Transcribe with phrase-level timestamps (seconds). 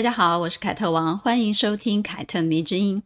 [0.00, 3.02] 大家好，我是凯特王，欢迎收听凯特迷之音。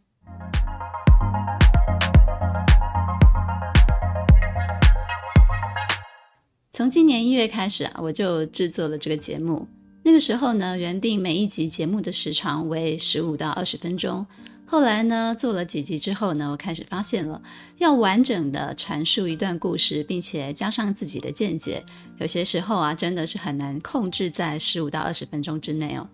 [6.71, 9.67] 从今年一月开始啊，我就制作了这个节目。
[10.03, 14.25] 那个时候呢，原定每一集节目的时长为十五到二十分钟。
[14.65, 17.41] 后来呢，做了几集之后呢，我开始发现了，
[17.77, 21.83] 要完整的阐述一段故事，并且加上自己的见解，
[22.19, 26.07] 有些时候啊，真的是很难控制在十五到二十分钟之内哦。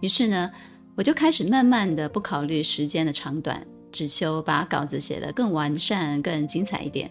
[0.00, 0.50] 于是呢，
[0.94, 7.10] 我就开始慢慢的不考虑时间的长短，只求把稿子写得更完善、更精彩一点。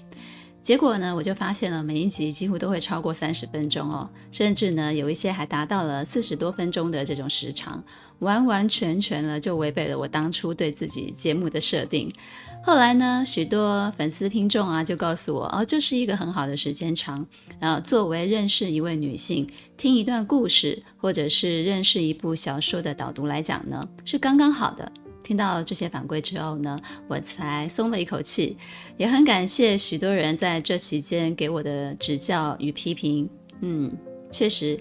[0.64, 7.82] 结果呢，我就发现了每一集几乎都会超过三十分钟哦，甚至呢，有一些还达到了四十多分钟的这种时长，
[8.20, 12.14] 完完全全了就违背了我当初对自己节目的设定。
[12.64, 17.26] 后来呢，许多粉丝听众啊就告诉我，哦，这是一个很好的时间长，
[17.60, 24.92] 然后作为认识一位女性、听一段故事，或者是认识一部小说的导读来讲呢，是刚刚好的。
[25.24, 28.58] 听到这些反馈之后呢，我才松了一口气，
[28.98, 33.30] 也很感谢许多人在这期间给我的指教与批评。
[33.62, 33.92] 嗯，
[34.32, 34.80] 确实，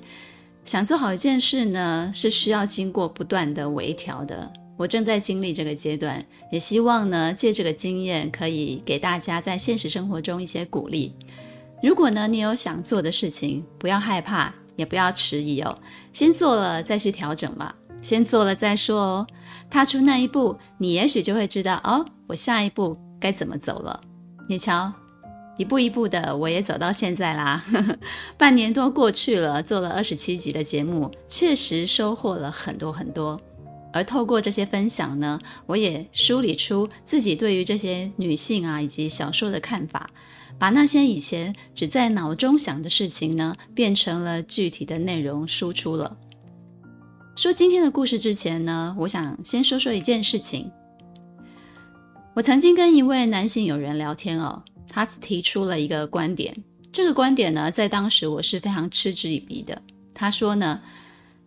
[0.64, 4.52] 想做好一件事呢，是需要经过不断的微调的。
[4.76, 11.14] 我正在经历这个阶段，也希望呢，借这个经验可以给大家在现实生活中一些鼓励。
[11.82, 15.78] 如果呢，你有想做的事情，不要害怕，也不要迟疑哦，
[16.12, 17.74] 先做了再去调整嘛。
[18.02, 19.26] 先做了再说哦，
[19.68, 24.00] 踏出那一步，你也许就会知道哦，我下一步该怎么走了。
[24.48, 24.92] 你瞧，
[25.56, 27.64] 一步一步的，我也走到现在啦。
[28.38, 33.40] 半年多过去了，做了二十七集的节目，确实收获了很多很多。
[33.96, 40.10] 而透过这些分享呢，我也梳理出自己对于这些女性啊以及小说的看法，
[40.58, 46.14] 把那些以前只在脑中想的事情呢，变成了具体的内容输出了。
[47.36, 50.70] 说今天的故事之前呢，我想先说说一件事情。
[52.34, 56.54] 我曾经跟一位男性友人聊天哦，他提出了一个观点，
[56.92, 59.80] 这个观点呢，在当时我是非常嗤之以鼻的。
[60.12, 60.80] 他说呢，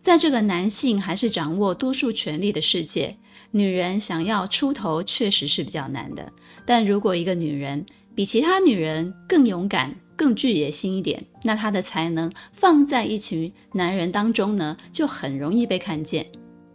[0.00, 3.16] 在这个男性还是掌握多数权力的世界，
[3.50, 6.32] 女人想要出头确实是比较难的。
[6.64, 7.84] 但如果一个女人
[8.14, 16.26] 比其他女人更勇敢，更具野心一点，那她的才能放在一群男人当中呢，就很容易被看见。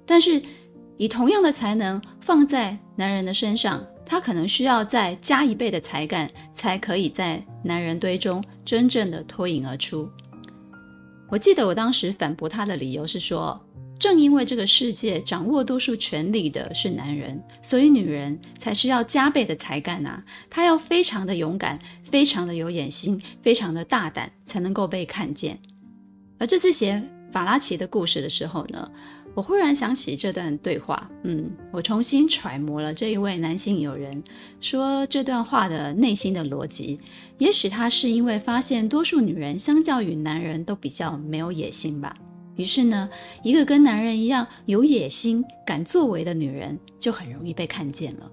[0.05, 0.41] 但是，
[0.97, 10.09] 以同样的才能放在男人的身上，她可能需要再加一倍的才干，才可以在男人堆中真正的脱颖而出。
[11.29, 13.59] 我记得我当时反驳他的理由是说，
[13.99, 20.23] 正因为这个世界掌握多数权力的是男人，所以女人才需要加倍的才干啊！
[20.49, 25.57] 她要非常的勇敢，非常的有野心，非常的大胆，才能够被看见。
[26.37, 28.91] 而这次写法拉奇的故事的时候呢，
[29.35, 34.23] 我忽然想起这段对话，嗯，我重新揣摩了这一位男性友人
[34.61, 36.97] 说这段话的内心的逻辑。
[37.37, 42.15] 也许他是因为发现多数女人相较于男人都比较没有野心吧。
[42.55, 43.09] 于是呢，
[43.43, 48.31] 一个跟男人一样有野心、敢作为的女人，就很容易被看见了。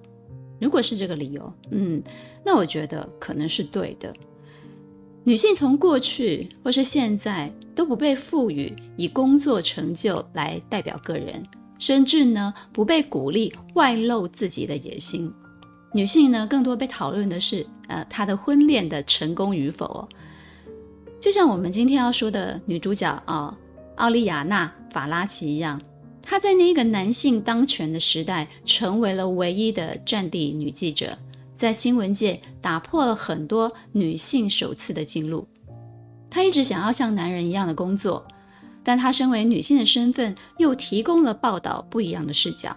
[0.61, 2.01] 如果是这个理由，嗯，
[2.45, 4.15] 那我觉得可能是对的。
[5.25, 11.43] 女性从过去或是现在都不被赋予以工作成就来代表个人，
[11.79, 15.33] 甚至呢不被鼓励外露自己的野心。
[15.93, 20.09] 女性呢更多被讨论的是，呃，她的婚恋的成功与否。
[21.21, 23.35] 就像我们今天要说的女主角啊。
[23.35, 23.57] 哦
[23.97, 25.81] 奥利亚娜·法拉奇一样，
[26.23, 31.17] 她在那个男性当权的时代，成为了唯一的战地女记者，
[31.63, 35.47] 在新闻界打破了很多女性首次的记录。
[36.29, 38.27] 她一直想要像男人一样的工作，
[38.83, 42.77] 但她身为女性的身份，又提供了报道不一样的视角。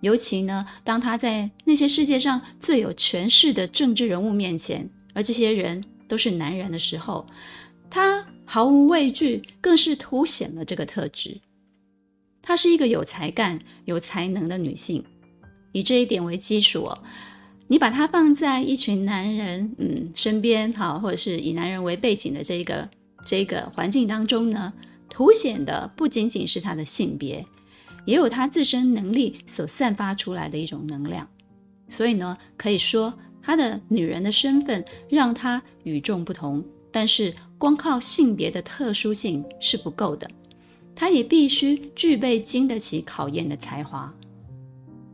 [0.00, 7.26] 尤其呢，当她在那些世界上最有权势的政治人物面前，而这些人都是男人的时候，
[7.90, 8.24] 她。
[8.46, 11.40] 毫无畏惧，更是凸显了这个特质。
[12.42, 15.02] 她是一个有才干、有才能的女性，
[15.72, 17.02] 以这一点为基础哦，
[17.66, 22.88] 你把她放在一群男人嗯身边，好，或者是以男人为背景的这个
[23.24, 24.72] 这个环境当中呢，
[25.08, 27.44] 凸显的不仅仅是她的性别，
[28.04, 31.26] 也有她自身能力所散发出来的一种能量。
[31.88, 33.12] 所以呢，可以说
[33.42, 36.64] 她的女人的身份让她与众不同。
[36.92, 40.30] 但是光靠性别的特殊性是不够的，
[40.94, 44.14] 他也必须具备经得起考验的才华。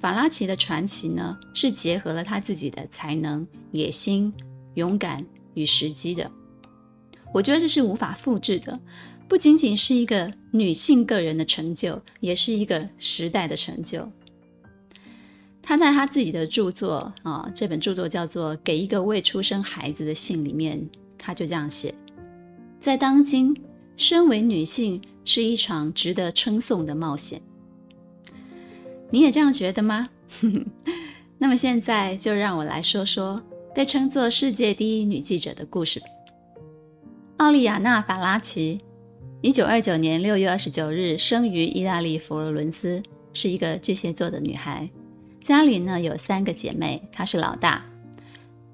[0.01, 4.33] 法拉奇的传奇呢，是结合了他自己的才能、野心、
[4.75, 5.25] 勇敢
[5.55, 6.31] 与时机的。
[7.33, 8.81] 我觉得这是无法复制的，
[9.29, 14.11] 不仅仅是一个女性个人的成就，也是一个时代的成就。
[15.63, 20.85] 他在他自己的著作啊，这本著作叫做《给一个未出生孩子的信》里面，
[21.19, 21.95] 他就这样写：
[22.81, 23.55] 在当今，
[23.97, 27.41] 身为女性是一场值得称颂的冒险。
[29.13, 30.09] 你也这样觉得吗？
[31.37, 33.43] 那么现在就让我来说说
[33.75, 36.01] 被称作世界第一女记者的故事。
[37.39, 38.79] 奥利亚娜·法拉奇，
[39.41, 43.03] 一九二九年六月二十九日生于意大利佛罗伦斯，
[43.33, 44.89] 是一个巨蟹座的女孩。
[45.41, 47.85] 家里呢有三个姐妹，她是老大。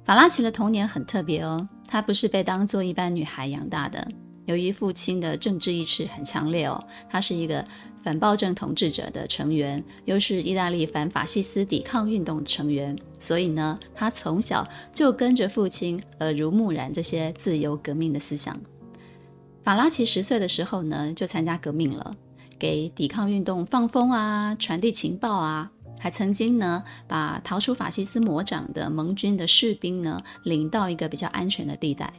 [0.04, 4.06] 法拉奇的童年很特别哦，她不是被当做一般女孩养大的。
[4.44, 7.64] 由于父亲的政治意识很强烈哦，她是一个。
[8.06, 14.64] 反暴政统治者的成员，又是意大利反法西斯抵抗运动成员，所以呢，他从小
[14.94, 18.56] 就跟着父亲耳濡目染这些自由革命的思想。
[19.64, 22.14] 法拉奇十岁的时候呢，就参加革命了，
[22.60, 25.68] 给抵抗运动放风啊，传递情报啊，
[25.98, 32.12] 还曾经呢，把逃出法西斯魔掌的盟军的士兵呢，领到一个比较安全的地带。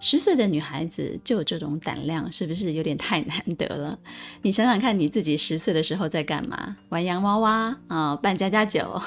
[0.00, 3.98] 十岁的女孩子就有这种胆量，是不是有点太难得了？
[4.42, 6.76] 你想想看，你自己十岁的时候在干嘛？
[6.90, 9.00] 玩洋娃娃啊，扮家家酒，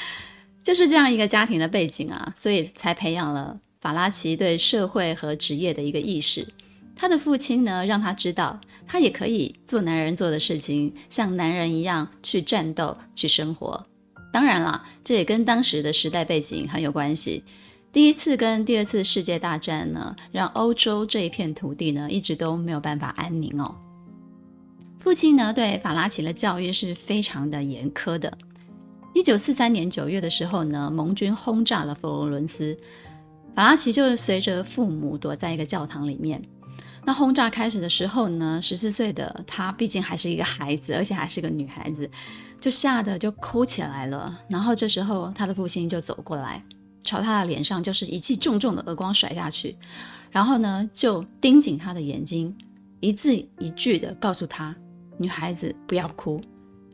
[0.62, 6.46] 就是这样一个家庭的背景啊，所以才培养了法拉奇对社会和职业的一个意识。
[6.94, 13.84] 他的父亲呢，让他知道他也可以做男人做的事情，像男人一样去战斗、去生活。
[14.32, 17.42] 当然了，这也跟当时的时代背景很有关系。
[17.98, 23.74] 第一次跟第二次世界大战呢，让欧洲这一片土地呢，一直都没有办法安宁哦。
[25.00, 28.32] 父亲呢，对法拉奇的教育是非常的严苛的。
[29.14, 32.78] 一九四三年九月的时候呢，盟军轰炸了佛罗伦斯，
[33.56, 36.40] 法拉奇就随着父母躲在一个教堂里面。
[37.04, 42.08] 那轰炸开始的时候呢，十四岁的她毕竟还是一个孩子，而且还是个女孩子，
[42.60, 44.38] 就吓得就哭起来了。
[44.48, 46.62] 然后这时候，她的父亲就走过来。
[47.04, 49.76] 朝他的脸上就是一记重重的耳光甩下去，
[50.30, 52.54] 然后呢，就盯紧他的眼睛，
[53.00, 54.74] 一字一句的告诉他
[55.16, 56.40] ：“女孩子不要哭，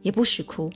[0.03, 0.71] 也不许哭。”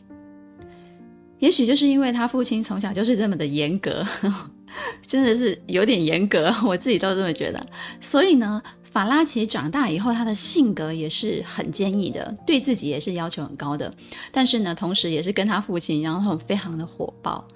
[1.38, 4.04] 也许就是因为他父亲从小就是这么的严格，
[5.06, 7.64] 真的是有点严格，我自己都这么觉得。
[8.00, 13.94] 所以呢，法拉奇长大以后，他的性格也是很坚毅的，对自己也是要求很高的，
[14.32, 17.46] 但是呢，同时也是跟他父亲，然后非常的火爆。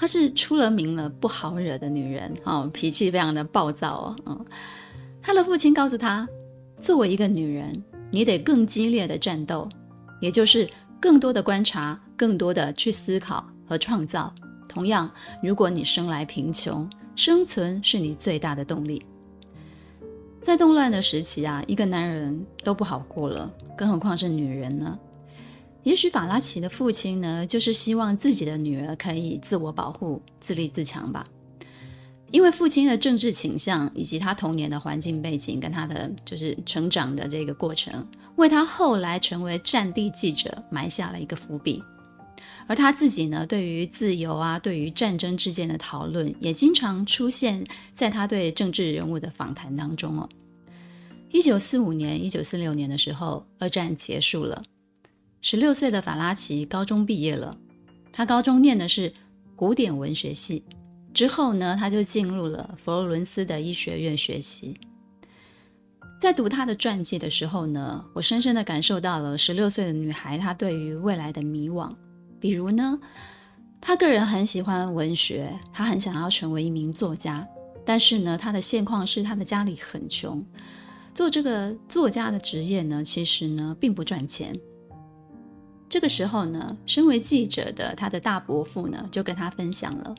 [0.00, 4.46] 她是出了名了不好惹的女人，哦，脾气非常的暴躁哦，嗯，
[5.20, 6.26] 她的父亲告诉她，
[6.80, 9.68] 作为一个女人，你得更激烈的战斗，
[10.18, 10.66] 也就是
[10.98, 14.34] 更多的观察，更多的去思考和创造。
[14.66, 15.10] 同样，
[15.42, 19.04] 如果你生来贫穷，生存是你最大的动力。
[20.40, 24.98] 在动乱的时期啊，一个男人都不好过了，更何况是女人呢？
[25.82, 31.26] 也许法拉奇的父亲呢，就是希望自己的女儿可以自我保护、自立自强吧。
[32.30, 38.06] 因为父亲的政治倾向以及他童年的环境背景跟他的就是成长的这个过程，
[38.36, 41.82] 为他后来成为战地记者埋下了一个伏笔。
[42.68, 50.28] 而他自己呢，对于自由啊，对于战争之间的讨论，也经常出现在他对政治人物的访谈当中哦。
[51.32, 54.62] 一九四五年、一九四六年的时候，二战结束了。
[55.42, 57.56] 十六岁的法拉奇高中毕业了，
[58.12, 59.10] 他高中念的是
[59.56, 60.62] 古典文学系，
[61.14, 64.78] 之后呢，他就进入了佛罗伦斯的医学院学习。
[66.20, 71.90] 在读他的传记的时候呢，我深深的感受到了十六岁的女孩她对于未来的迷惘。
[72.38, 73.00] 比如呢，
[73.80, 77.48] 他个人很喜欢文学，他很想要成为一名作家，
[77.86, 80.44] 但是呢，他的现况是他的家里很穷，
[81.14, 84.54] 做这个作家的职业呢，其实呢，并不赚钱。
[85.90, 90.14] 这个时候呢，身为记者的他的大伯父呢，就跟他分享了：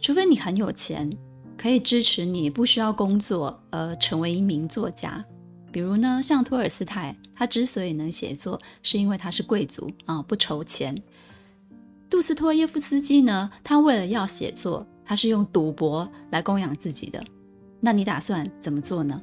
[0.00, 1.08] 除非你很有钱，
[1.56, 5.24] 可以支持你不需要工作而成为一名作家。
[5.70, 11.00] 比如呢，像托尔斯泰，他之所以能写作，是因为他是贵族啊，不愁钱。
[12.10, 17.22] 杜斯托耶夫斯基呢，他为了要写作，他是用赌博来供养自己的。
[17.78, 19.22] 那你打算怎么做呢？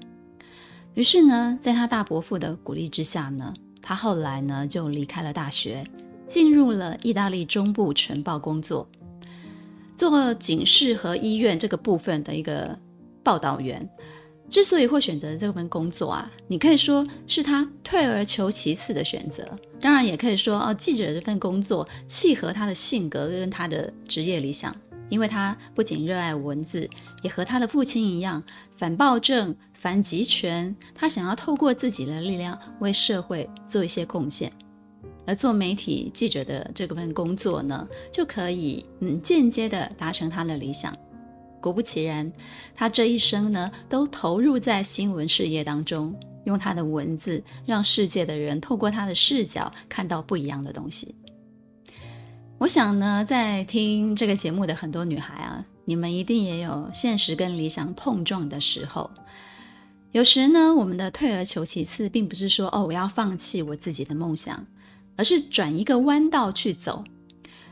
[0.93, 3.53] 于是呢，在他大伯父的鼓励之下呢。
[3.87, 5.85] 他后来呢，就离开了大学，
[6.25, 8.89] 进入了意大利中部晨报工作，
[9.95, 12.75] 做警视和医院这个部分的一个
[13.21, 13.87] 报道员。
[14.49, 19.47] 之所以会选择这份工作啊，你可以说是他退而求其次的选择，
[19.79, 24.75] 当然也可以说哦，记者这份工作契合他的性格跟他的职业理想，
[25.09, 26.89] 因为他不仅热爱文字，
[27.21, 28.41] 也和他的父亲一样
[28.77, 34.51] 反暴政、反集权，他想要透过自己的力量为社会做一些贡献。
[35.27, 40.91] 而做媒体记者的这份工作呢，就可以嗯间接的达成他的理想。
[41.61, 42.33] 果不其然，
[42.73, 46.15] 他这一生呢，都投入在新闻事业当中，
[46.45, 51.13] 用他的文字让世界的人透过他的视角看到不一样的东西。
[52.57, 59.07] 我想呢，在听这个节目的很多女孩啊，你们一定也有现实跟理想碰撞的时候。
[60.15, 64.65] 有时呢，我们的退而求其次，并不是说哦，我要放弃我自己的梦想，
[65.17, 67.03] 而是转一个弯道去走。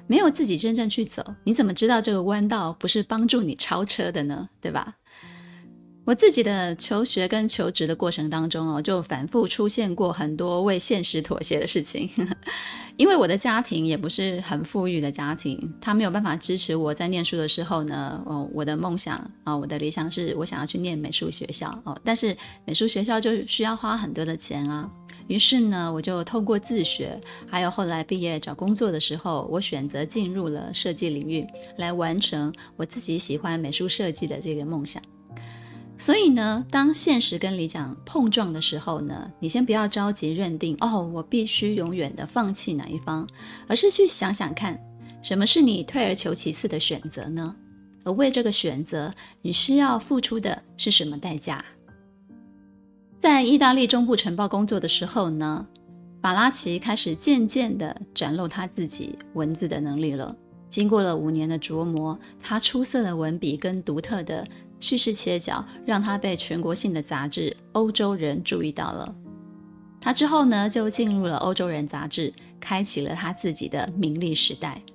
[0.07, 4.49] 没有自己真正去走，你怎么知道这个弯道不是帮助你超车的呢？
[4.59, 4.93] 对吧？
[6.03, 12.09] 我自己的求学跟求职的过程当中哦，就反复出现过很多为现实妥协的事情。
[12.97, 18.21] 因为我的家庭也不是很富裕的家庭，他没有办法支持我在念书的时候呢。
[18.25, 24.89] 哦，我的梦想啊，我的理想是我想要去念美术学校哦，但是美术学校就需要花很多的钱啊。
[25.27, 31.47] 于是呢，我就透过自学，还有后来毕业找工作的时候，我选择进入了设计领域，
[31.77, 35.01] 来完成我自己喜欢美术设计的这个梦想。
[36.03, 43.25] 所以呢，当现实跟理想碰撞的时候呢，你先不要着急认定哦，我必须永远的放弃哪一方，
[43.69, 44.77] 而是去想想看，
[45.21, 47.55] 什么是你退而求其次的选择呢？
[48.03, 51.63] 而为这个选择，你需要付出的是什么代价？
[53.21, 55.65] 在意大利中部晨报工作的时候呢，
[56.21, 60.35] 法拉奇开始渐渐地展露他自己文字的能力了。
[60.69, 64.43] 经过了五年的琢磨，他出色的文笔跟独特的
[64.83, 69.15] 叙事切角，让他被全国性的杂志《欧洲人》注意到了。
[70.01, 74.81] 他之后呢，就进入了《欧洲人》杂志，开启了他自己的名利时代。《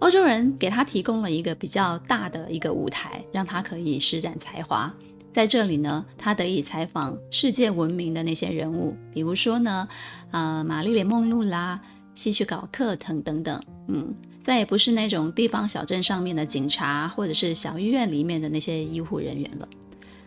[0.00, 4.92] 欧洲人》给他提供了一个比较大的一个舞台，让他可以施展才华。
[5.32, 9.88] 在这里呢，他得以采访世界闻名的那些人物，比如说呢，
[10.32, 11.80] 呃，玛丽莲梦露啦、
[12.16, 19.68] 希区考克等等等，嗯，再也不是那种地方小镇上面的警察，或者是小医院里面的那些医护人员了。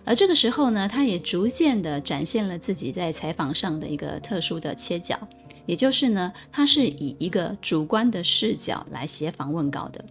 [0.05, 5.19] 而这个时候呢，他也逐渐的展现了自己在采访上的一个特殊的切角，
[5.65, 10.05] 也就是呢，他是以一个主观的视角来写访问稿的。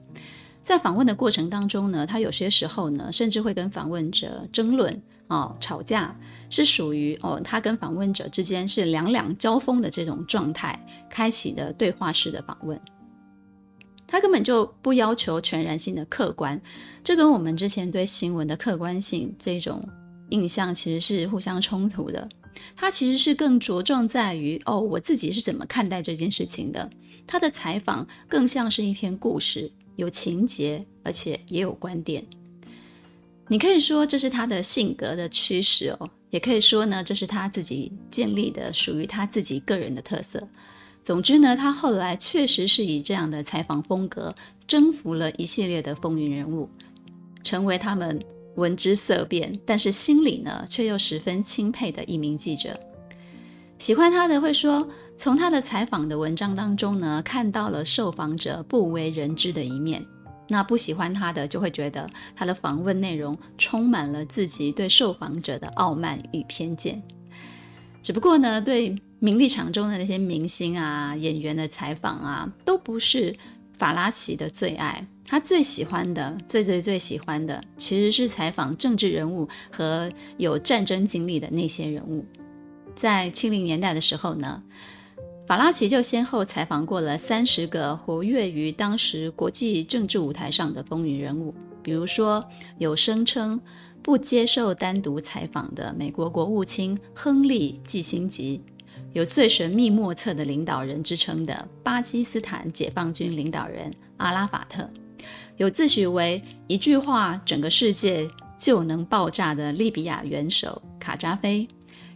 [0.63, 6.15] 在访问的过程当中呢，他有些时候呢，甚至会跟访问者争论哦，吵架，
[6.51, 12.79] 是属于哦，他跟访问者之间是两两交锋的这种状态，开启的对话式的访问。
[14.07, 16.61] 他根本就不要求全然性的客观，
[17.03, 19.87] 这跟我们之前对新闻的客观性这种
[20.31, 22.29] 印象其实是互相冲突的。
[22.77, 26.89] 他其实是更着重在于哦，我自己是怎么看待这件事情的。
[27.27, 29.71] 他的采访更像是一篇故事。
[29.97, 32.25] 有情节，而且也有观点。
[33.47, 40.43] 你可以说这是他的性格的驱使哦，也可以说呢，这是他自己建立的属于他自己个人的特色。
[41.05, 44.35] 总之呢，他后来确实是以这样的采访风格
[44.67, 46.67] 征服了一系列的风云人物，
[47.43, 48.19] 成为他们
[48.55, 52.75] 闻之色变，但是心里呢却又十分钦佩的一名记者。
[53.79, 60.03] 喜欢他的会说，从他的采访的文章当中呢，看到了受访者不为人知的一面。
[60.49, 67.03] 那不喜欢他的就会觉得他的访问内容充满了自己对受访者的傲慢与偏见。
[68.05, 73.35] 只不过呢，对名利场中的那些明星啊、演员的采访啊，都不是
[73.79, 75.03] 法拉奇的最爱。
[75.25, 82.23] 他最喜欢的、最最最喜欢的，其实是采访政治人物和有战争经历的那些人物。
[82.95, 84.63] 在七零年代的时候呢，
[85.47, 92.45] 法拉奇就先后采访过了三十个活跃于当时国际政治舞台上的风云人物，比如说
[92.77, 93.59] 有声称
[94.05, 98.61] 不接受单独采访的美国国务卿亨利·季辛吉，
[99.15, 104.87] 有最神秘莫测的领导人之称的巴基斯坦解放军领导人阿拉法特，
[105.57, 111.67] 有自诩为一句话整个世界就能爆炸的利比亚元首卡扎菲，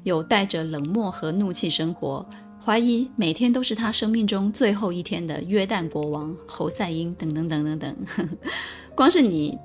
[0.02, 2.24] 有带着冷漠和怒气生活。
[2.62, 7.96] 怀疑每天都是他生命中最后一天的约旦国王侯赛因等等等等等，
[8.94, 9.58] 光是你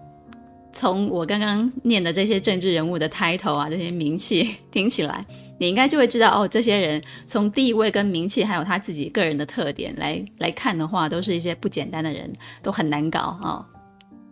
[0.74, 5.26] 从我刚刚念的这些政治人物的 title 啊，这些名气 听起来，
[5.60, 13.66] 你应该就会知道哦，这些人从地位跟名气，还有他自己个人的特点来来看的话，都是一些不简单的人，都很难搞啊、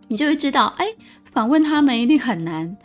[0.08, 0.88] 你就会知道，哎，
[1.32, 2.76] 访问他们一定很难。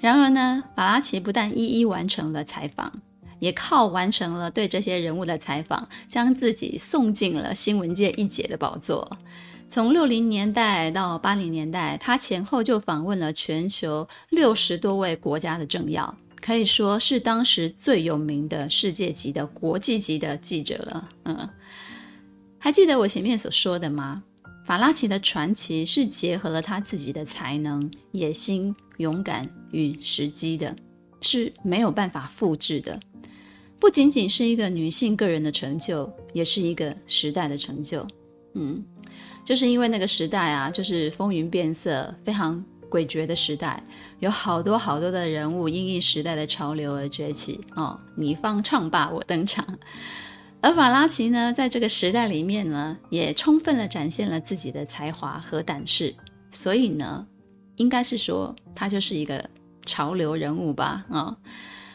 [0.00, 2.92] 然而呢，法拉奇不但一一完成了采访，
[3.40, 9.18] 也靠完成了对这些人物的采访，将自己送进了新闻界一姐的宝座。
[9.72, 21.08] 从六零年代到八零年代，他前后就访问了全球六十多位国家的政要，可以说是当时最有名的世界级的国际级的记者了。
[21.24, 21.48] 嗯，
[22.58, 24.22] 还记得我前面所说的吗？
[24.66, 28.76] 法拉奇的传奇是结合了他自己的才能、野心。
[28.98, 30.76] 勇敢与时机的，
[31.22, 33.00] 是没有办法复制的。
[33.80, 38.06] 不仅仅是一个女性个人的成就，也是一个时代的成就。
[38.54, 38.84] 嗯，
[39.44, 43.82] 就是因为那个时代啊，就是风云变色、非常诡谲的时代，
[44.20, 47.60] 有好多好多的人物因应时代的潮流而崛起。
[47.74, 49.66] 哦，你方唱罢我登场。
[50.60, 56.14] 而法拉奇呢，在这个时代里面呢，也充分地展现了自己的才华和胆识。
[56.50, 57.26] 所以呢。
[57.76, 59.42] 应该是说，他就是一个
[59.86, 61.02] 潮流人物吧？
[61.10, 61.34] 啊、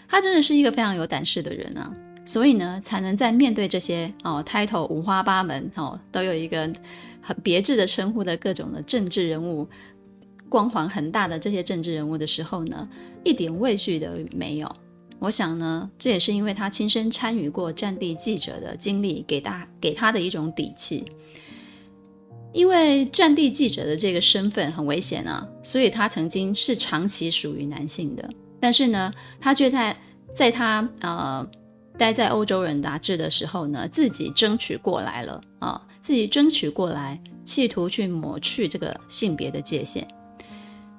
[0.10, 1.94] 他真的是一个非常有胆识的人啊，
[2.26, 6.68] 所以呢，才能在面对这些哦，title 五花八门哦，都有一个
[7.28, 9.68] 很别致的称呼的各种的政治人物，
[10.48, 12.88] 光环很大的这些政治人物的时候呢，
[13.26, 14.76] 一点畏惧都没有。
[15.20, 21.04] 我想呢，这也是因为他亲身参与过战地记者的经历，给他给他的一种底气。
[22.54, 28.30] 因为战地记者的这个身份很危险啊，所以他曾经是长期属于男性的。
[28.58, 29.98] 但是呢，他却在
[30.34, 31.46] 在他呃
[31.98, 40.08] 待在欧洲人杂志的时候呢，自己争取过来了啊、自己争取过来，企图去抹去这个性别的界限。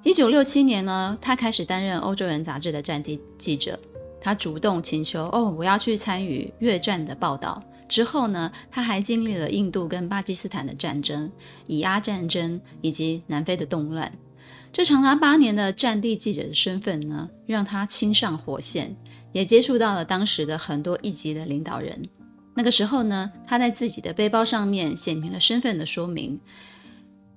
[0.03, 3.79] 一九六七年呢，他开始担任欧洲人杂志的战地记者，
[4.21, 7.59] 他主动请求哦，我要去参与越战的报道。
[7.87, 11.27] 之后呢，他还经历了印度跟巴基斯坦的战争、
[11.65, 14.13] 以阿战争以及南非的动乱。
[14.71, 18.95] 这长达八年的战地记者的身份呢，让他亲上火线，
[19.31, 21.99] 也接触到了当时的很多一级的领导人。
[22.55, 26.39] 那个时候呢，他在自己的背包上面写明了身份的说明。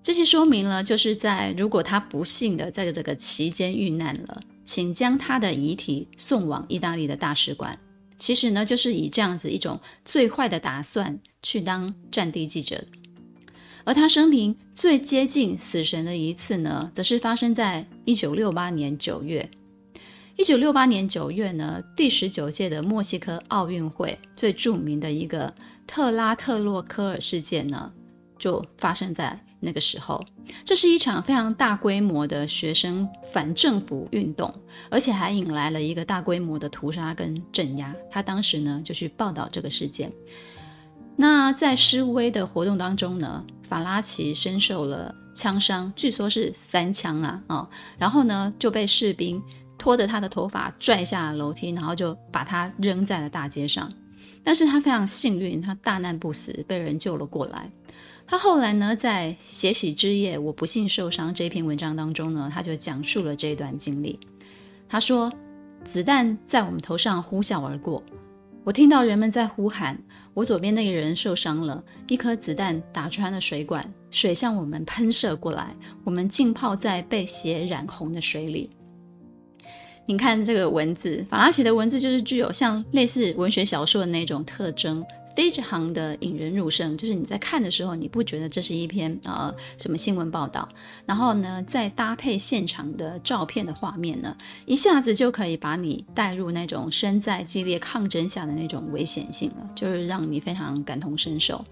[0.02, 7.78] 这些说明呢，就是在如果他不幸的在这个期间遇难了，请将他的遗体送往意大利的大使馆。
[8.18, 12.84] 其实呢，就是以这样子一种最坏的打算去当战地记者。
[13.84, 19.48] 而他生平最接近死神的一次呢，则是发生在一九六八年九月。
[20.36, 25.52] 一九六八年九月呢，第十九届的墨西哥奥运会最著名的一个
[25.86, 27.92] 特拉特洛科尔事件呢，
[28.38, 29.38] 就发生在。
[29.64, 30.20] 那个时候，
[30.64, 34.52] 这是一场非常大规模的学生反政府运动，
[34.90, 37.94] 而且还引来了一个大规模的屠杀跟镇压。
[38.10, 40.10] 他当时呢就去报道这个事件。
[41.14, 49.40] 那在示威的活动当中呢，法拉奇身受了枪伤，据说是三枪啊啊、然后呢就被士兵
[49.82, 53.92] 拖着他的头发拽下了楼梯，然后就把他扔在了大街上。
[54.44, 57.68] 但是他非常幸运，他大难不死，被人救了过来。
[58.24, 64.20] 他后来呢，在《血洗之夜，我不幸受伤》这篇文章当中呢，他就讲述了这一段经历。
[64.88, 65.32] 他说
[65.82, 68.00] ：“子弹在我们头上呼啸而过，
[68.62, 70.00] 我听到人们在呼喊，
[70.32, 78.70] 我左边那个人受伤了，一颗子弹打穿了水管，水向我们喷射过来，我们浸泡在被血染红的水里。”
[80.06, 85.04] 你看这个文字，法拉奇的文字就是具有像类似文学小说的那种特征。
[85.34, 90.68] 非常的引人入胜，就是你在看的时候，你不觉得这是一篇呃什么新闻报道，
[91.06, 94.36] 然后呢，再搭配现场的照片的画面呢，
[94.66, 101.64] 一下子就可以把你带入那种身在激烈抗争下的那种危险性了，就是让你非常感同身受。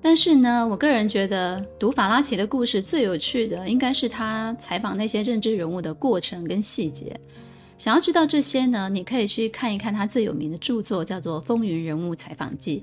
[0.00, 7.18] 但是呢，我个人觉得读法拉奇的故事最有趣的，应该是他采访那些政治人物的过程跟细节。
[7.76, 12.80] 想要知道这些呢，你可以去看一看他最有名的著作，叫做《风云人物采访记》。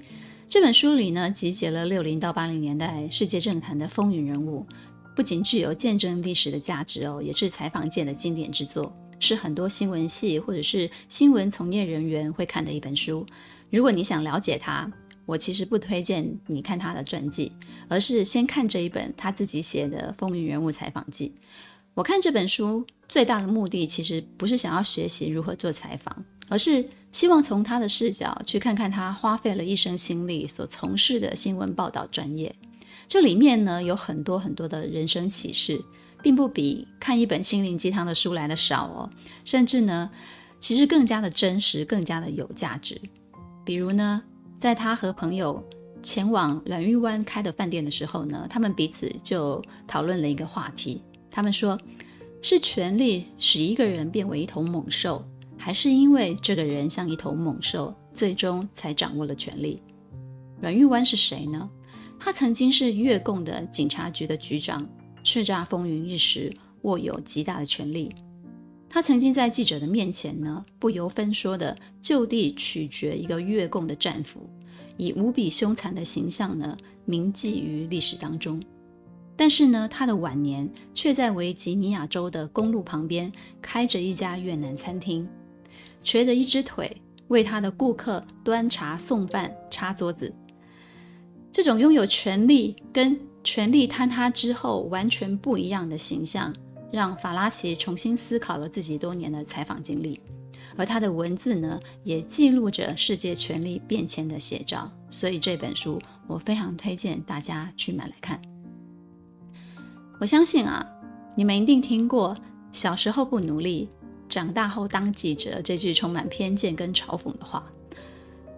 [0.48, 4.66] 这本书里呢，集结了六零到八零年代世界政坛的风云人物，
[5.16, 13.26] 不仅具有见证历史的价值哦，也是采访界的经典之作，是很多新闻系或者是新闻从业人员会看的一本书。
[13.72, 14.88] 如果你想了解他，
[15.26, 17.52] 我其实不推荐你看他的传记，
[17.88, 21.34] 而是先看这一本他自己写的《风云人物采访记》。
[21.94, 32.54] 我看这本书最大的目的，其实不是想要学习如何做采访，而是希望从他的视角去看看他花费了一生心力所从事的新闻报道专业。
[33.08, 35.80] 这里面呢，有很多很多的人生启示，
[36.24, 39.10] 并不比看一本心灵鸡汤的书来的少哦。
[39.46, 40.10] 甚至呢，
[40.60, 43.00] 其实更加的真实，更加的有价值。
[43.64, 44.24] 比如呢，
[44.58, 45.62] 在他和朋友
[46.02, 51.02] 前往软玉湾开的饭店的时候呢，他们彼此就讨论了一个话题。
[51.30, 51.78] 他们说，
[52.42, 55.24] 是权力使一个人变为一头猛兽，
[55.58, 59.82] 还是因为这个人像一头猛兽，最终才掌握了权力？
[60.62, 61.70] 阮玉湾是谁呢？
[62.20, 64.88] 他曾经是越共的警察局的局长，
[65.24, 68.14] 叱咤风云一时，握有极大的权力。
[68.94, 74.48] 他曾经在记者的面前呢，不由分说的就地取决一个越共的战俘，
[74.98, 78.62] 以无比凶残的形象呢，铭记于历史当中。
[79.36, 85.28] 但是呢，他的晚年却在维吉尼亚州的公路旁边开着一家越南餐厅，
[86.04, 86.96] 瘸着一只腿，
[87.30, 90.32] 为他的顾客端茶送饭、擦桌子。
[91.52, 96.54] 这种拥有权力跟权力坍塌之后完全不一样的形象，
[96.94, 100.22] 让法拉奇重新思考了自己多年的采访经历，
[100.78, 104.88] 而他的文字呢，也记录着世界权力变迁的写照。
[105.10, 108.40] 所以这本书我非常推荐大家去买来看。
[110.20, 110.88] 我相信啊，
[111.36, 112.38] 你们一定听过
[112.72, 113.90] “小时候不努力，
[114.30, 117.66] 长大后当记者”这句充满偏见跟嘲讽的话。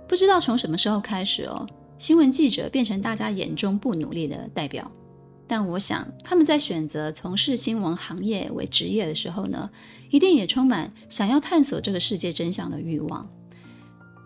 [0.10, 1.66] 不知道从什么时候开始哦，
[1.98, 4.92] 新闻记者变成大家眼中不努力的代表。
[5.48, 9.70] 但我想，他们在选择从事新闻行业为职业的时候呢，
[10.10, 13.30] 一定也充满想要探索这个世界真相的欲望。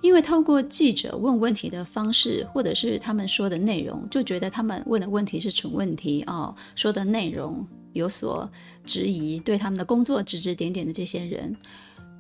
[0.02, 8.50] 因为透过记者问问题的方式，或者是他们说的内容，就觉得他们问的问题是蠢问题哦，说的内容有所
[8.86, 11.54] 质疑，对他们的工作指指点点的这些人，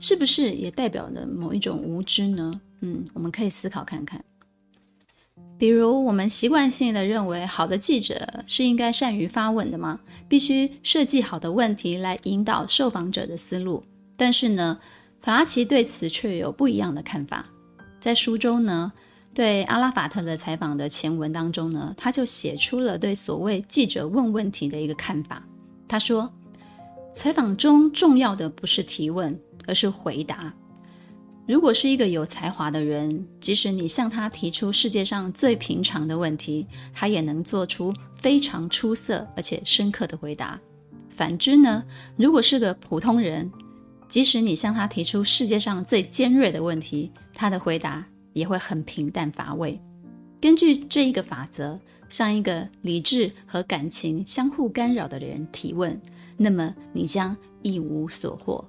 [0.02, 2.60] 是不是也代表了某一种无知呢？
[2.82, 4.22] 嗯，我们可以思考看看。
[5.60, 10.00] 比如，我们习惯性的认为，好的记者是应该善于发问的吗？
[10.30, 13.84] 必须设计好的问题来引导受访者的思路。
[14.16, 14.80] 但是呢，
[15.20, 17.46] 法拉奇对此却有不一样的看法。
[18.00, 18.90] 在书中呢，
[19.34, 25.44] 对阿拉法特的采访的前文当中呢，他就写出了对所谓记者问问题的一个看法。
[25.90, 26.32] 他说，
[27.14, 30.54] 采访中重要的不是提问，而是回答。
[31.50, 40.60] 如果是一个有才华的人，即使你向他提出世界上最平常的问题，他也能做出非常出色而且深刻的回答。
[41.10, 41.84] 反之呢，
[42.16, 43.52] 如果是个普通人，
[44.08, 49.82] 即使你向他提出世界上最尖锐的问题，他的回答也会很平淡乏味。
[50.40, 56.00] 根据这一个法则，向一个理智和感情相互干扰的人提问，
[56.38, 58.64] 那么你将一无所获。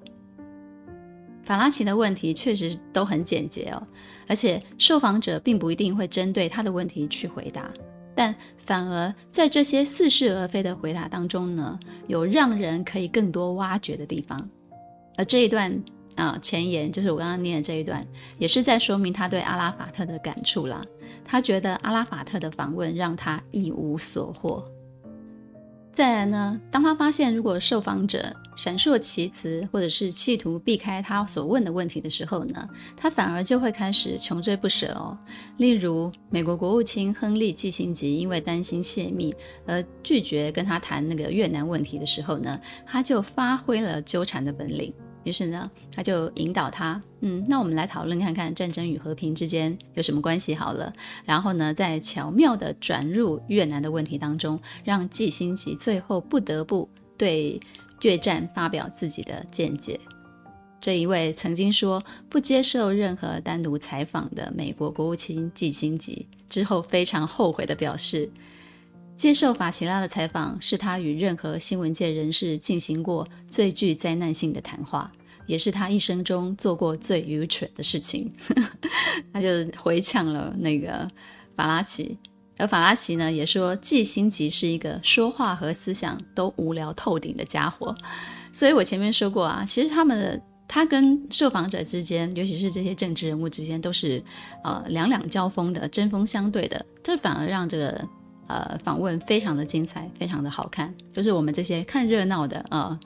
[1.51, 3.83] 法拉奇的问题确实都很简洁哦，
[4.25, 7.69] 而且受访者并不一定会针对他的问题去回答，
[8.15, 14.49] 但反而在这些似是而非的回答当中呢，有让人可以更多挖掘的地方。
[15.17, 15.77] 而这一段。
[16.15, 18.05] 啊，前言就是我刚刚念的这一段，
[18.37, 20.83] 也是在说明他对阿拉法特的感触啦。
[21.23, 24.63] 他觉得阿拉法特的访问让他一无所获。
[25.93, 35.17] 再来呢，当他发现如果受访者闪烁其词，或者是企图避开他所问的问题的时候呢，他反而就会开始穷追不舍哦。
[35.57, 44.93] 例如，美国国务卿亨利·季辛吉因为担心泄密而拒绝跟他谈那个越南问题的时候呢，他就发挥了纠缠的本领。
[45.23, 50.91] 于是呢，他就引导他，嗯，那我们来讨论看看战争与和平之间有什么关系好了。
[51.25, 57.59] 然后呢，再巧妙地转入越南的问题当中，让季辛吉最后不得不对
[58.01, 59.99] 越战发表自己的见解。
[60.79, 68.27] 这一位曾经说不接受任何单独采访的美国国务卿季辛吉之后，非常后悔地表示，
[69.21, 75.11] 接受法奇拉的采访是他与任何新闻界人士进行过最具灾难性的谈话，
[75.45, 78.33] 也是他一生中做过最愚蠢的事情。
[79.31, 79.47] 他就
[79.79, 81.07] 回呛了那个
[81.55, 82.17] 法拉奇，
[82.57, 87.93] 而法拉奇呢也说季辛吉是一个说话和思想都无聊透顶的家伙。
[88.51, 94.19] 所以我前面说过啊，其实他们的他跟受访者之间，尤其是这些政治人物之间，都是
[94.63, 98.03] 呃两两交锋的，针锋相对的，这反而让这个。
[98.51, 102.99] 呃，访问非常的精彩，非常的好看，就是我们这些看热闹的啊、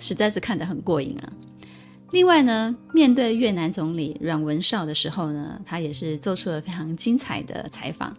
[0.00, 1.32] 实在是看得很过瘾啊。
[2.10, 8.16] 另外呢，面对越南总理阮文绍的时候呢，他也是做出了非常精彩的采访。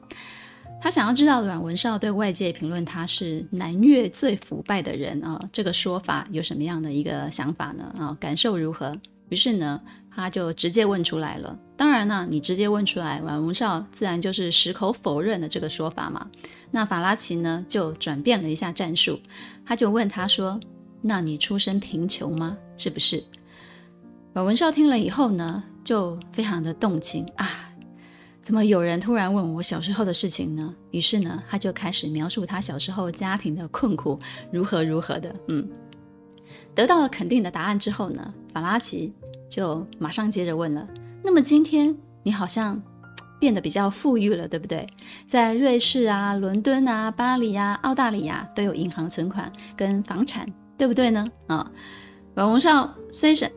[0.82, 7.94] 他想要知道阮文绍对外界评论他是南越最腐败的人啊、这个说法有什么样的一个想法呢？
[8.00, 8.96] 啊、感受如何？
[9.28, 9.82] 于是呢，
[10.15, 11.58] 他就直接问出来了。
[11.78, 16.30] 当然呢，你直接问出来，阮文绍自然就是矢口否认了这个说法嘛。
[16.72, 19.19] 那法拉奇呢，就转变了一下战术，
[19.65, 20.60] 他就问他说
[21.02, 22.58] ：“那你出身贫穷吗？
[22.78, 23.24] 是不是？”
[24.34, 27.72] 阮文绍听了以后呢，就非常的动情啊，
[28.43, 30.76] 怎么有人突然问我小时候的事情呢？
[30.91, 34.19] 于是呢，他就开始描述他小时候家庭的困苦
[34.52, 35.67] 如何如何的，嗯。
[36.76, 39.12] 得到了肯定的答案之后呢，法拉奇
[39.50, 40.88] 就马上接着问了
[41.24, 42.82] ：“那么今天你好像
[43.40, 44.86] 变得比较富裕了，对不对？
[45.26, 51.70] 在瑞士啊、伦敦啊、巴黎啊、澳大利亚都有银行存款跟房产，对不对呢？”啊，
[52.36, 53.52] 阮红少虽然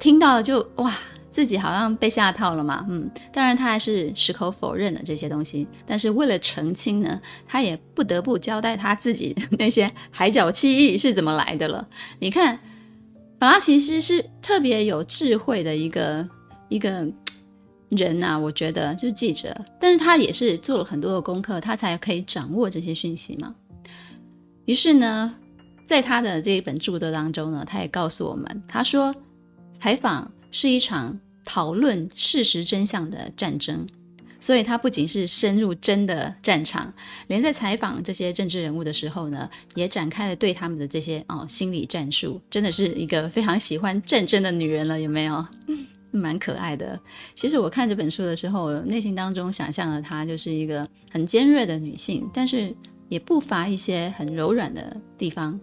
[0.00, 0.96] 听到了就哇。
[1.34, 11.88] 自己好像被下套了嘛，嗯，当然他还是矢口否认了这些东西，但是为了澄清呢，他也不得不交代他自己那些海角七亿是怎么来的了。
[12.20, 12.56] 你看，
[13.44, 16.26] 法拉其实是特别有智慧的一个
[16.70, 17.06] 一个
[17.90, 23.54] 人呐、啊，我觉得就是记者，但是他也是做了很多的功课，他才可以掌握这些讯息嘛。
[24.64, 25.34] 于是呢，
[25.86, 29.14] 在他的这一本著作当中呢，他也告诉我们，他说
[29.72, 31.18] 采访是一场。
[31.46, 33.86] 讨论事实真相的战争，
[34.44, 36.92] 所以他不仅是深入真的战场，
[37.28, 45.42] 连在采访这些政治人物的时候呢，也展开了对他们的这些哦心理战术，真的是一个非常喜欢战争的女人了，有没有？
[46.12, 47.00] 蛮可爱的。
[47.34, 52.70] 其实我看这本书的时候，内心当中想象了她就是一个很尖锐的女性，但是
[53.08, 55.58] 也不乏一些很柔软的地方。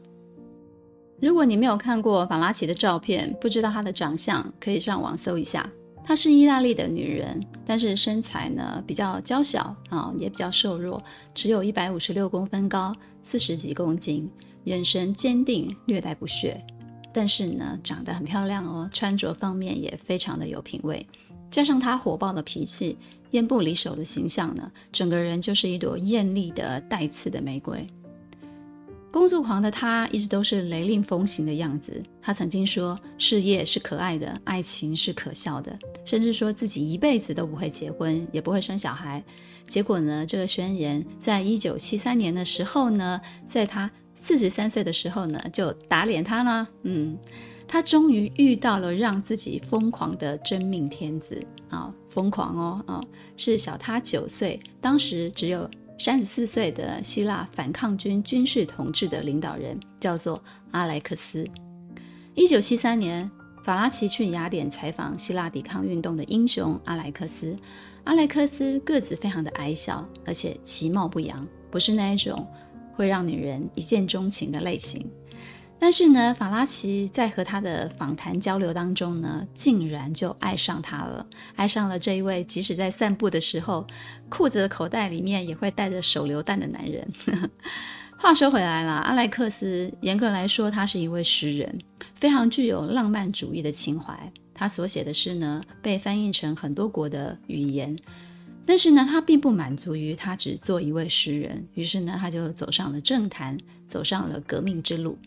[1.22, 5.70] 如果你没有看过法拉奇的照片，不知道她的长相，可以上网搜一下。
[6.03, 11.01] 她是意大利的女人，但是身材呢比较娇小啊、也比较瘦弱，
[11.33, 14.29] 只有一百五十六公分高，四十几公斤，
[14.65, 16.61] 眼神坚定，略带不屑。
[17.13, 21.05] 但是呢，长得很漂亮哦，穿着方面也非常的有品味，
[21.49, 22.97] 加上她火爆的脾气，
[23.31, 27.85] 烟不离手的形象呢，整个人就是一朵艳丽的带刺的玫瑰。
[29.12, 32.02] 工作狂的他一直都是雷厉风行的样子。
[32.21, 39.21] 他曾经说，事业是可爱的，爱情是可笑的，甚至说自己一辈子都不会结婚，也不会生小孩。
[39.67, 46.67] 结果呢，这个宣言在一九七三年的时候呢，在他四十三岁的时候呢，就打脸他了。
[46.84, 47.17] 嗯，
[47.67, 51.38] 他终于遇到了让自己疯狂的真命天子
[51.69, 53.04] 啊，疯狂哦，哦，
[53.36, 55.69] 是小他九岁，当时只有。
[56.03, 61.47] 三十四岁的希腊反抗军军事统治的领导人叫做阿莱克斯。
[62.33, 63.29] 一九七三年，
[63.63, 67.55] 法拉奇去雅典采访希腊抵抗运动的英雄阿莱克斯。
[68.05, 72.47] 阿莱克斯个子非常的矮小，而且其貌不扬，不是那一种
[72.93, 75.07] 会让女人一见钟情的类型。
[75.84, 83.88] 但是呢，法拉奇在和他的访谈交流当中呢，竟然就爱上他了，爱上了这一位即使在散步的时候，
[84.30, 87.08] 裤子的口袋里面也会带着手榴弹的男人。
[88.15, 91.80] 话说回来了，阿莱克斯严格来说，他是一位诗人，
[92.13, 94.15] 非常具有浪漫主义的情怀。
[94.54, 97.98] 他所写的诗呢，被翻译成很多国的语言。
[98.67, 105.17] 但是呢，他并不满足于他只做一位诗人，于是呢，他就走上了政坛，走上了革命之路。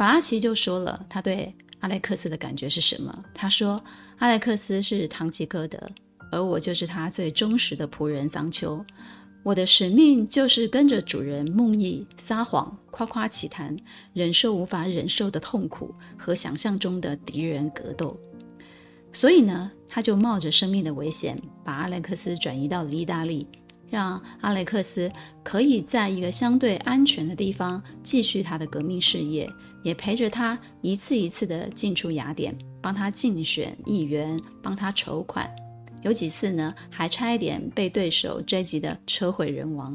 [0.00, 3.22] 法拉奇就说了他对阿莱克斯的感觉是什么？
[3.34, 3.78] 他说
[4.16, 5.78] ：“阿莱克斯是堂吉诃德，
[6.32, 8.82] 而我就是他最忠实的仆人桑丘。
[9.42, 13.76] 我的使命就是跟着主人梦呓、撒谎、夸夸其谈，
[14.14, 18.18] 忍受无法忍受的痛苦和想象中的敌人格斗。
[19.12, 23.46] 所以呢，他就冒着生命的危险，把阿莱克斯转移到了意大利，
[23.90, 25.12] 让阿莱克斯
[25.44, 29.46] 可以在一个相对安全的地方继续他的革命事业。”
[29.82, 35.50] 也陪着他一次一次的进出雅典，帮他竞选议员，帮他筹款。
[36.02, 39.94] 有几次呢，还差一点被对手追击的车毁人亡。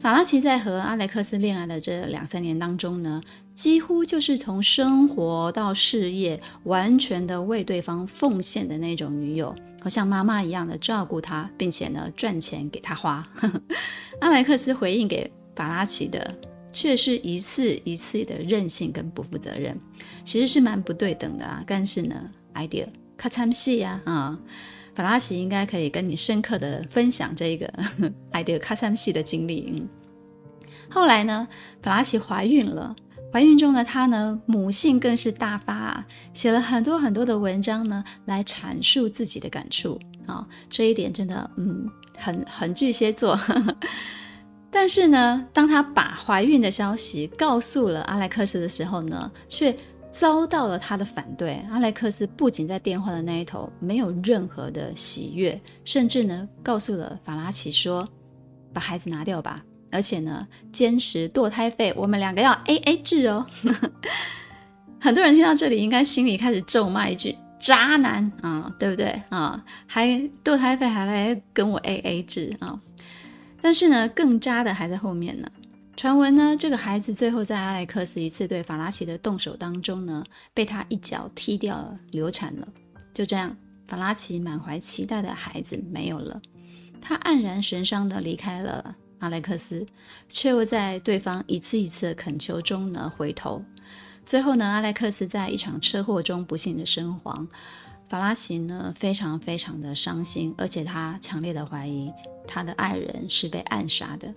[0.00, 3.20] 法拉奇在和阿莱克斯恋爱的这两三年当中呢，
[3.52, 13.26] 几乎就是从生活到事业完全的为对方奉献的那种女友，好像妈妈一样的照顾他，并且呢赚钱给他花。
[14.20, 16.32] 阿莱克斯回应给法拉奇的。
[16.70, 19.78] 却是一次一次的任性跟不负责任，
[20.24, 21.64] 其实是蛮不对等的啊。
[21.66, 22.14] 但是呢
[22.54, 24.38] ，idea 卡参戏呀啊，
[24.94, 27.72] 法拉奇应该可以跟你深刻的分享这一个
[28.32, 29.72] idea 卡参戏的经历。
[29.74, 29.88] 嗯，
[30.88, 31.48] 后来呢，
[31.82, 32.94] 法拉奇怀孕了，
[33.32, 40.46] 怀孕中的她呢，母性更是大发啊，写了很多很多的文章呢，来阐述自己的感触啊。
[40.68, 43.38] 这一点真的，嗯，很很巨蟹座。
[44.70, 49.74] 但是呢，当她把怀孕的消息告诉了阿莱克斯的时候呢，却
[50.10, 51.62] 遭到了他的反对。
[51.70, 58.06] 阿莱克斯不仅在电话的那一头没有任何的喜悦，甚至呢，告诉了法拉奇说
[58.72, 63.46] ：“把孩子拿掉吧，而且呢，坚持堕胎费，我们两个要 AA 制哦。
[65.00, 69.62] ”很多人听到这里，应该心里开始咒骂一句：“渣男啊，对不对啊？
[69.86, 70.08] 还
[70.42, 72.80] 堕胎费还来跟我 AA 制啊！”
[73.60, 75.48] 但是呢，更渣的还在后面呢。
[75.96, 82.68] 传闻呢，这个孩子最后在阿莱克斯一次对法拉奇的动手当中呢，被他一脚踢掉了，流产了。
[83.12, 83.56] 就这样，
[83.88, 86.40] 法拉奇满怀期待的孩子没有了，
[87.00, 89.84] 他黯然神伤地离开了阿莱克斯，
[90.28, 93.60] 却又在对方一次一次的恳求中呢回头。
[94.24, 97.48] 最后呢，阿莱克斯在一场车祸中不幸的身亡。
[98.08, 102.12] 法拉奇呢，非常非常的伤心，而且他强烈的怀疑
[102.48, 104.34] 他的爱人是被暗杀的。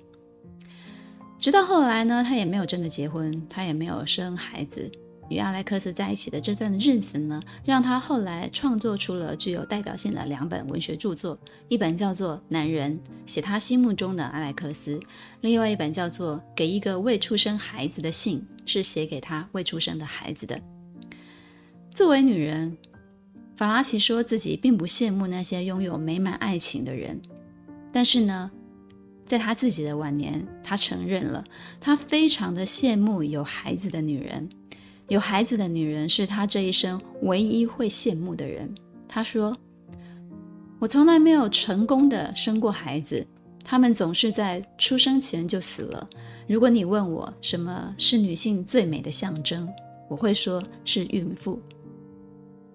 [1.40, 4.92] 直到后来呢，他也没有真的结婚，他也没有生孩子。
[5.30, 12.96] 与阿莱克斯在一起的这段日子呢，让他后来创作出了具有代表性的两本文学著作，一本叫做《男人》，
[13.26, 15.00] 写他心目中的阿莱克斯；
[15.40, 20.60] 另外一本叫做《给一个未出生孩子的信》，是写给他未出生的孩子的。
[21.92, 22.78] 作为女人，
[23.56, 27.22] 法拉奇说自己并不羡慕那些拥有美满爱情的人，
[27.92, 28.50] 但是呢，
[29.26, 31.44] 在他自己的晚年，他承认了，
[31.80, 34.48] 他非常的羡慕有孩子的女人。
[35.08, 38.74] 有孩子的女人是他这一生唯一会羡慕的人。
[39.10, 39.54] 他说
[40.80, 43.28] ：“我从来没有成功的生过孩子，
[43.62, 46.10] 他们总是在出生前就死了。
[46.48, 49.68] 如果你问我什么是女性最美的象征，
[50.08, 51.62] 我会说是孕妇。”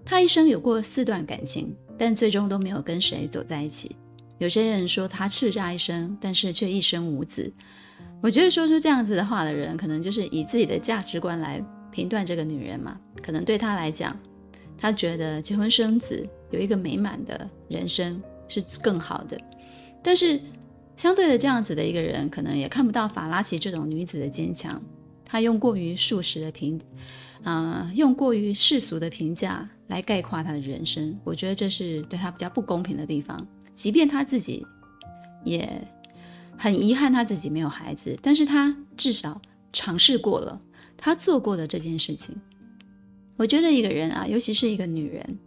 [0.05, 3.97] 他一生有过四段感情，但最终都没有跟谁走在一起。
[4.39, 7.53] 有些人说他叱咤一生，但是却一生无子。
[8.23, 12.99] 我觉得说出这样子的话的人，可能就是以自己的价值观来评断这个女人嘛。
[13.23, 14.19] 可能对他来讲，
[14.77, 19.39] 他觉得结婚生子，有一个美满的人生是更好的。
[20.03, 20.41] 但是
[20.97, 24.81] 相对的，这样子的一个人，可能也看不到法拉奇这种女子的坚强。
[25.25, 26.81] 她用过于素食的评，
[27.43, 31.19] 啊、用过于世俗的评价来概括她的人生。
[31.25, 33.47] 我觉得这是对她比较不公平的地方。
[33.77, 34.67] 即便他自己
[35.45, 35.87] 也
[36.59, 39.41] 很遗憾他自己没有孩子，但是他至少
[39.73, 40.61] 尝试过了，
[40.97, 42.35] 他做过的这件事情。
[43.37, 45.39] 我觉得一个人啊，尤其是一个女人，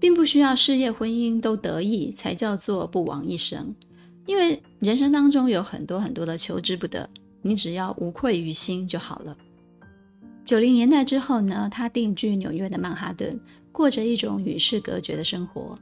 [0.00, 3.72] 并不需要事业、婚姻都得意才叫做不枉一生，
[4.26, 7.08] 因为人生当中有很多很多的求之不得，
[7.40, 9.36] 你只要无愧于心就好了。
[10.44, 13.38] 九零年代之后呢，他定居纽约的曼哈顿，
[13.70, 15.78] 过着一种与世隔绝的生活。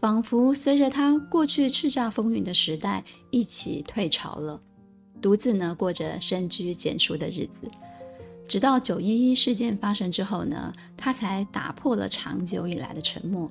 [0.00, 4.58] 仿佛随着他过去叱咤风云的时代一起退潮了，
[5.20, 7.70] 独自呢过着深居简出的日子。
[8.48, 13.48] 直到九一一事件发生之后呢，他才打破了长久以来的沉默，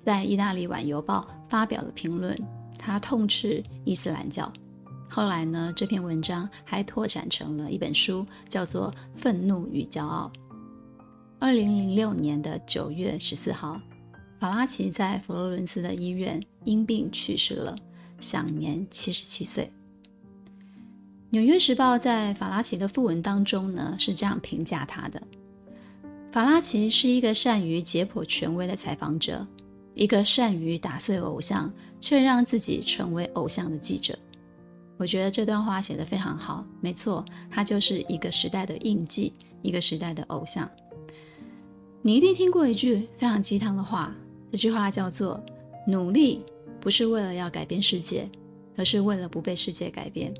[0.00, 2.36] 在意大利晚邮报发表了评论。
[2.76, 4.52] 他痛斥伊斯兰教。
[5.08, 10.30] 后来呢，这篇文章还拓展成了一本书，叫做《愤怒与骄傲》。
[11.38, 13.80] 二零零六年的九月十四号。
[14.44, 17.74] 法拉奇在佛罗伦斯的医院因病去世了，
[18.20, 19.64] 享年七十七岁。
[21.30, 25.22] 《纽约时报》在法拉奇的訃闻当中呢，是这样评价他的：
[26.30, 29.46] 法拉奇是一个善于解剖权威的采访者，
[29.94, 34.14] 一个善于打碎偶像却让自己成为偶像的记者。
[34.98, 40.70] 我觉得这段话写得非常好，没错，他就是一个时代的印记，一个时代的偶像。
[42.02, 44.14] 你一定听过一句非常鸡汤的话。
[44.54, 45.44] 这句话叫做
[45.84, 46.40] “努力
[46.80, 48.30] 不是为了要改变世界，
[48.76, 50.32] 而是为了不被世界改变”。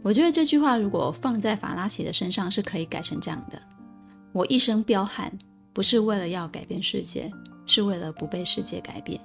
[0.00, 3.60] 我觉得这句话如果放在法拉奇的身上是可以改成这样的
[4.32, 5.30] ：“我一生彪悍，
[5.74, 7.30] 不是为了要改变世界，
[7.66, 9.20] 是为了不被世界改变。”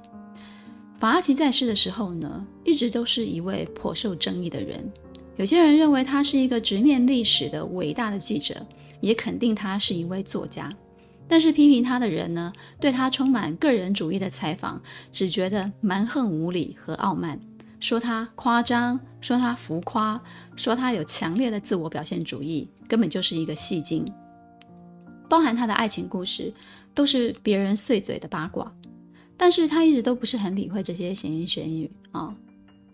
[1.00, 4.92] 法拉奇在世的时候呢，一直都是一位颇受争议的人。
[5.38, 8.54] 有些人认为他是一个直面历史的伟大的记者，
[9.00, 10.70] 也肯定他是一位作家。
[11.28, 17.40] 但是批评他的人呢，对他充满个人主义的采访，只觉得蛮横无理和傲慢，
[17.80, 20.22] 说他夸张，说他浮夸，
[20.56, 24.06] 说他有强烈的自我表现主义，根本就是一个戏精。
[25.30, 26.54] 包含他的爱情故事，
[26.94, 28.72] 都是别人碎嘴的八卦。
[29.36, 32.34] 但是他一直都不是很理会这些闲言闲语啊。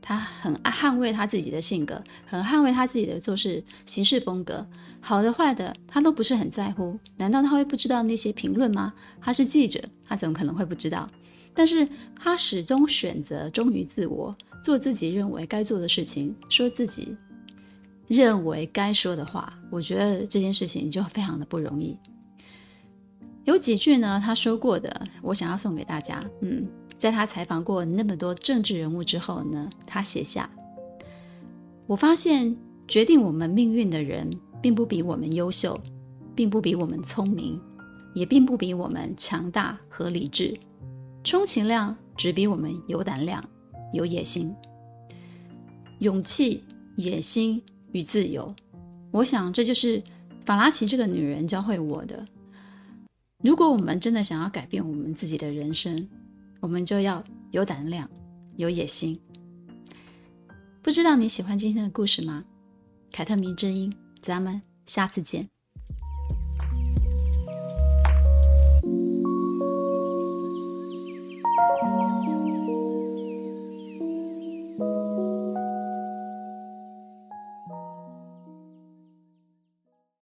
[0.02, 4.68] 他很爱捍卫他自己的性格，很捍卫他自己的做事行事风格，
[5.06, 6.98] 好的坏的他都不是很在乎。
[7.18, 8.94] 难道他会不知道那些评论吗？
[9.20, 11.06] 他是记者，他怎么可能会不知道？
[11.54, 11.86] 但是
[12.16, 14.34] 他始终选择忠于自我，
[14.64, 17.16] 做自己认为该做的事情，说自己
[18.08, 19.54] 认为该说的话。
[19.70, 21.98] 我觉得这件事情就非常的不容易。
[23.44, 26.24] 有几句呢，他说过的，我想要送给大家。
[26.42, 26.66] 嗯。
[26.96, 30.50] 在他采访过那么多政治人物之后呢，他写下
[31.86, 32.56] ：“我发现
[32.88, 34.30] 决定我们命运的人，
[34.64, 35.78] 并不比我们优秀，
[36.34, 37.60] 并不比我们聪明，
[38.16, 40.58] 也并不比我们强大和理智，
[41.22, 43.44] 充其量只比我们有胆量、
[43.92, 44.56] 有野心、
[46.00, 46.64] 勇气、
[46.96, 47.62] 野心
[47.92, 48.56] 与自由，
[49.12, 50.02] 我想这就是
[50.46, 52.26] 法拉奇这个女人教会我的。
[53.44, 56.08] 如果我们真的想要改变我们自己的人生，
[56.62, 58.10] 我们就要有胆量、
[58.56, 59.20] 有野心。
[60.82, 62.46] 不知道你喜欢今天的故事吗？
[63.12, 63.94] 凯特迷之音，
[64.24, 65.46] 咱们下次见。